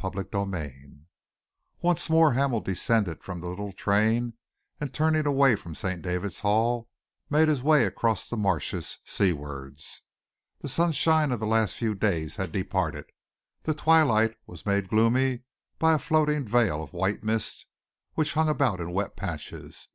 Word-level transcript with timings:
CHAPTER 0.00 0.24
XXVI 0.24 1.04
Once 1.82 2.08
more 2.08 2.32
Hamel 2.32 2.62
descended 2.62 3.22
from 3.22 3.42
the 3.42 3.48
little 3.50 3.70
train, 3.70 4.32
and, 4.80 4.94
turning 4.94 5.26
away 5.26 5.56
from 5.56 5.74
St. 5.74 6.00
David's 6.00 6.40
Hall, 6.40 6.88
made 7.28 7.48
his 7.48 7.62
way 7.62 7.84
across 7.84 8.26
the 8.26 8.38
marshes, 8.38 8.96
seawards. 9.04 10.00
The 10.62 10.70
sunshine 10.70 11.32
of 11.32 11.40
the 11.40 11.46
last 11.46 11.74
few 11.74 11.94
days 11.94 12.36
had 12.36 12.50
departed. 12.50 13.12
The 13.64 13.74
twilight 13.74 14.34
was 14.46 14.64
made 14.64 14.88
gloomy 14.88 15.40
by 15.78 15.92
a 15.92 15.98
floating 15.98 16.46
veil 16.46 16.82
of 16.82 16.94
white 16.94 17.22
mist, 17.22 17.66
which 18.14 18.32
hung 18.32 18.48
about 18.48 18.80
in 18.80 18.90
wet 18.90 19.16
patches. 19.16 19.88